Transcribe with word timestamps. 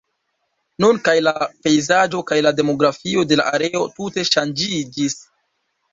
Nun 0.83 1.01
kaj 1.07 1.13
la 1.27 1.33
pejzaĝo 1.67 2.23
kaj 2.31 2.39
la 2.45 2.53
demografio 2.61 3.27
de 3.33 3.41
la 3.41 3.45
areo 3.59 3.85
tute 3.99 4.29
ŝanĝiĝis. 4.31 5.19